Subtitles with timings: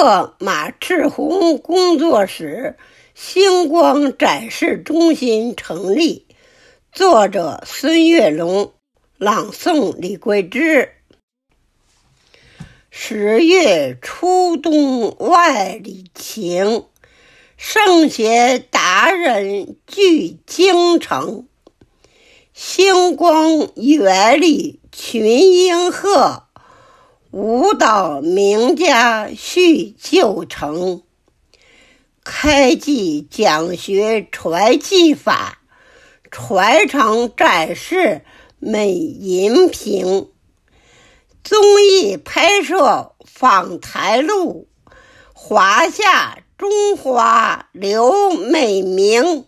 [0.00, 2.76] 贺马赤红工作室
[3.16, 6.24] 星光展示中心成立。
[6.92, 8.74] 作者：孙月龙，
[9.16, 10.90] 朗诵：李桂枝。
[12.90, 16.84] 十月初冬万里晴，
[17.56, 21.48] 圣贤达人聚京城。
[22.52, 26.44] 星光园里群英鹤，
[27.30, 31.02] 舞蹈名家叙旧城。
[32.24, 35.60] 开技讲学传技法，
[36.30, 38.22] 传承展示
[38.58, 40.30] 美银屏。
[41.44, 44.66] 综艺拍摄访谈录，
[45.34, 49.44] 华夏中华留美名。